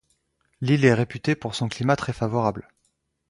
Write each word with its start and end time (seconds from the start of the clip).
L'île 0.61 0.85
est 0.85 0.95
réputée 0.95 1.35
pour 1.35 1.53
son 1.53 1.69
climat 1.69 1.95
très 1.95 2.11
favorable. 2.11 2.67